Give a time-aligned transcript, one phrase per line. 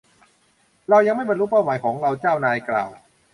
[0.89, 2.89] เรายังไม่บรรลุเป้าหมายของเราเจ้านายกล่าว